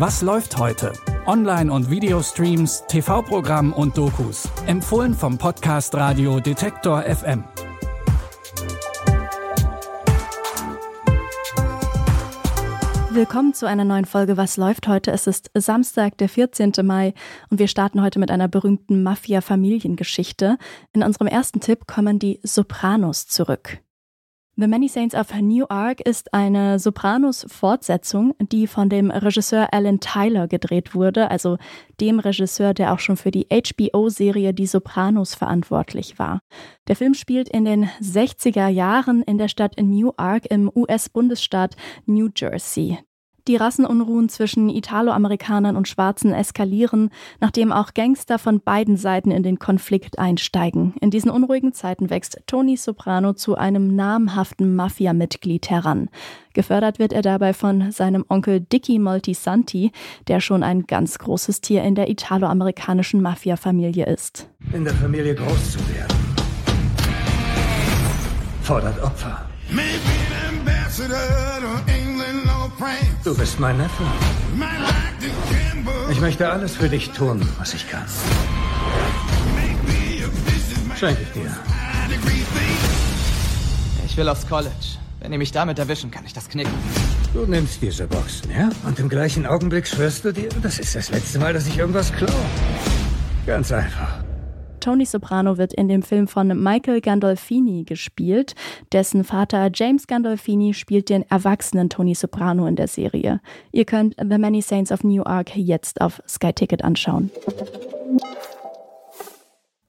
[0.00, 0.94] Was läuft heute?
[1.26, 4.48] Online- und Videostreams, TV-Programm und Dokus.
[4.66, 7.44] Empfohlen vom Podcast Radio Detektor FM.
[13.10, 15.10] Willkommen zu einer neuen Folge Was läuft heute?
[15.10, 16.72] Es ist Samstag, der 14.
[16.82, 17.12] Mai
[17.50, 20.56] und wir starten heute mit einer berühmten Mafia-Familiengeschichte.
[20.94, 23.82] In unserem ersten Tipp kommen die Sopranos zurück.
[24.60, 30.48] The Many Saints of New Ark ist eine Sopranos-Fortsetzung, die von dem Regisseur Alan Tyler
[30.48, 31.56] gedreht wurde, also
[31.98, 36.40] dem Regisseur, der auch schon für die HBO-Serie Die Sopranos verantwortlich war.
[36.88, 41.74] Der Film spielt in den 60er Jahren in der Stadt New Ark im US-Bundesstaat
[42.04, 42.98] New Jersey.
[43.48, 49.58] Die Rassenunruhen zwischen Italoamerikanern und Schwarzen eskalieren, nachdem auch Gangster von beiden Seiten in den
[49.58, 50.94] Konflikt einsteigen.
[51.00, 56.10] In diesen unruhigen Zeiten wächst Tony Soprano zu einem namhaften Mafia-Mitglied heran.
[56.52, 59.92] Gefördert wird er dabei von seinem Onkel Dicky Moltisanti,
[60.28, 64.48] der schon ein ganz großes Tier in der italoamerikanischen Mafia-Familie ist.
[64.72, 66.16] In der Familie groß zu werden,
[68.62, 69.46] fordert Opfer.
[73.22, 74.02] Du bist mein Neffe.
[76.10, 78.06] Ich möchte alles für dich tun, was ich kann.
[80.98, 81.54] Schenke ich dir.
[84.06, 84.70] Ich will aufs College.
[85.20, 86.72] Wenn ihr mich damit erwischen, kann ich das knicken.
[87.34, 88.70] Du nimmst diese Boxen, ja?
[88.86, 92.10] Und im gleichen Augenblick schwörst du dir, das ist das letzte Mal, dass ich irgendwas
[92.12, 92.30] klaue.
[93.46, 94.24] Ganz einfach.
[94.80, 98.54] Tony Soprano wird in dem Film von Michael Gandolfini gespielt.
[98.92, 103.40] Dessen Vater James Gandolfini spielt den erwachsenen Tony Soprano in der Serie.
[103.72, 107.30] Ihr könnt The Many Saints of New Ark jetzt auf Sky Ticket anschauen.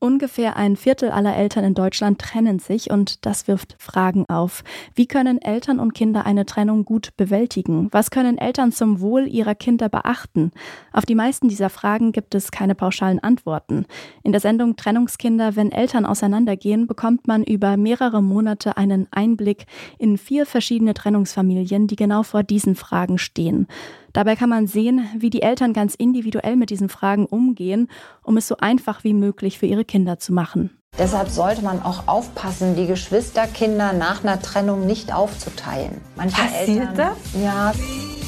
[0.03, 4.63] Ungefähr ein Viertel aller Eltern in Deutschland trennen sich und das wirft Fragen auf.
[4.95, 7.87] Wie können Eltern und Kinder eine Trennung gut bewältigen?
[7.91, 10.53] Was können Eltern zum Wohl ihrer Kinder beachten?
[10.91, 13.85] Auf die meisten dieser Fragen gibt es keine pauschalen Antworten.
[14.23, 19.67] In der Sendung Trennungskinder, wenn Eltern auseinandergehen, bekommt man über mehrere Monate einen Einblick
[19.99, 23.67] in vier verschiedene Trennungsfamilien, die genau vor diesen Fragen stehen.
[24.13, 27.87] Dabei kann man sehen, wie die Eltern ganz individuell mit diesen Fragen umgehen,
[28.23, 30.77] um es so einfach wie möglich für ihre Kinder zu machen.
[30.99, 36.01] Deshalb sollte man auch aufpassen, die Geschwisterkinder nach einer Trennung nicht aufzuteilen.
[36.17, 37.41] Manche Passiert Eltern, das?
[37.41, 37.71] Ja.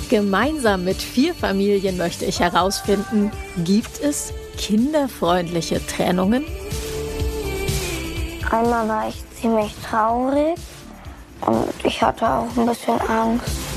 [0.10, 3.32] Gemeinsam mit vier Familien möchte ich herausfinden,
[3.66, 6.46] gibt es kinderfreundliche Trennungen?
[8.50, 10.56] Einmal war ich ziemlich traurig
[11.42, 13.73] und ich hatte auch ein bisschen Angst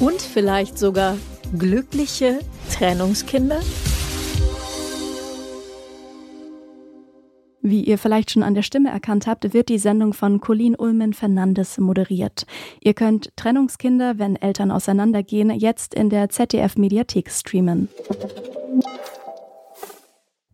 [0.00, 1.16] und vielleicht sogar
[1.56, 2.40] glückliche
[2.72, 3.60] Trennungskinder?
[7.60, 11.12] Wie ihr vielleicht schon an der Stimme erkannt habt, wird die Sendung von Colleen Ulmen
[11.12, 12.46] Fernandes moderiert.
[12.80, 17.88] Ihr könnt Trennungskinder, wenn Eltern auseinandergehen, jetzt in der ZDF Mediathek streamen.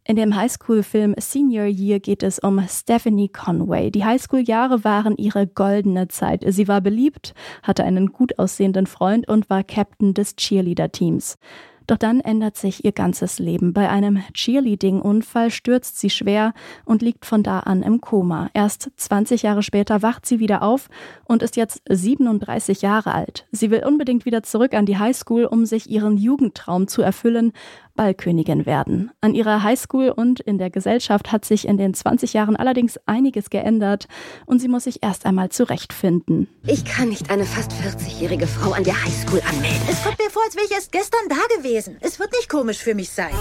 [0.07, 3.91] In dem Highschool-Film Senior Year geht es um Stephanie Conway.
[3.91, 6.45] Die Highschool-Jahre waren ihre goldene Zeit.
[6.47, 7.33] Sie war beliebt,
[7.63, 11.39] hatte einen gut aussehenden Freund und war Captain des Cheerleader-Teams.
[11.87, 13.73] Doch dann ändert sich ihr ganzes Leben.
[13.75, 16.55] Bei einem Cheerleading-Unfall stürzt sie schwer
[16.85, 18.49] und liegt von da an im Koma.
[18.55, 20.89] Erst 20 Jahre später wacht sie wieder auf
[21.25, 23.47] und ist jetzt 37 Jahre alt.
[23.53, 27.53] Sie will unbedingt wieder zurück an die Highschool, um sich ihren Jugendtraum zu erfüllen,
[27.95, 29.11] Ballkönigin werden.
[29.21, 33.51] An ihrer Highschool und in der Gesellschaft hat sich in den 20 Jahren allerdings einiges
[33.51, 34.07] geändert
[34.47, 36.49] und sie muss sich erst einmal zurechtfinden.
[36.67, 39.81] Ich kann nicht eine fast 40-jährige Frau an der Highschool anmelden.
[39.89, 41.97] Es kommt mir vor, als wäre ich erst gestern da gewesen.
[42.01, 43.35] Es wird nicht komisch für mich sein.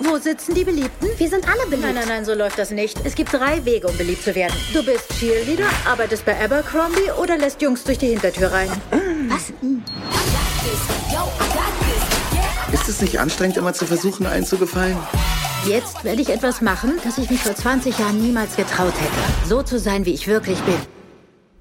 [0.00, 1.08] Wo sitzen die Beliebten?
[1.16, 1.82] Wir sind alle beliebt.
[1.82, 3.04] Nein, nein, nein, so läuft das nicht.
[3.04, 4.54] Es gibt drei Wege, um beliebt zu werden.
[4.72, 8.70] Du bist Cheerleader, arbeitest bei Abercrombie oder lässt Jungs durch die Hintertür rein.
[9.28, 9.52] Was?
[12.88, 14.96] Ist es nicht anstrengend, immer zu versuchen, allen zu gefallen?
[15.68, 19.46] Jetzt werde ich etwas machen, das ich mich vor 20 Jahren niemals getraut hätte.
[19.46, 20.74] So zu sein, wie ich wirklich bin.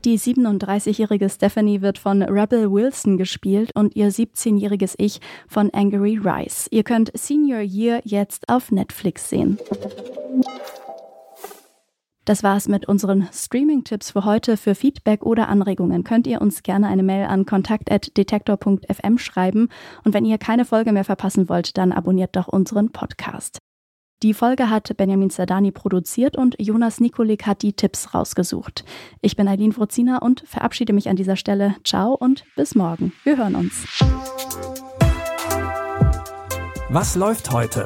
[0.06, 5.20] Die 37-jährige Stephanie wird von Rebel Wilson gespielt und ihr 17-jähriges Ich
[5.50, 6.68] von Angry Rice.
[6.72, 9.60] Ihr könnt Senior Year jetzt auf Netflix sehen.
[12.28, 14.58] Das war's mit unseren Streaming-Tipps für heute.
[14.58, 19.70] Für Feedback oder Anregungen könnt ihr uns gerne eine Mail an kontakt.detektor.fm schreiben.
[20.04, 23.60] Und wenn ihr keine Folge mehr verpassen wollt, dann abonniert doch unseren Podcast.
[24.24, 28.84] Die Folge hat Benjamin Zerdani produziert und Jonas Nikolik hat die Tipps rausgesucht.
[29.22, 31.78] Ich bin Eileen Frozina und verabschiede mich an dieser Stelle.
[31.86, 33.14] Ciao und bis morgen.
[33.24, 34.04] Wir hören uns.
[36.90, 37.86] Was läuft heute?